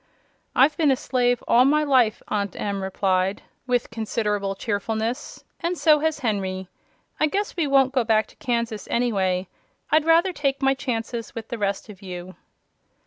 [0.55, 5.99] "I've been a slave all my life," Aunt Em replied, with considerable cheerfulness, "and so
[5.99, 6.69] has Henry.
[7.19, 9.47] I guess we won't go back to Kansas, anyway.
[9.91, 12.35] I'd rather take my chances with the rest of you."